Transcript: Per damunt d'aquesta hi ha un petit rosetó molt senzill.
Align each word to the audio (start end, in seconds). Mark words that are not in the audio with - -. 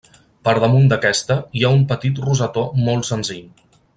Per 0.47 0.53
damunt 0.63 0.87
d'aquesta 0.93 1.37
hi 1.59 1.67
ha 1.69 1.73
un 1.81 1.85
petit 1.93 2.21
rosetó 2.25 2.65
molt 2.89 3.11
senzill. 3.13 3.47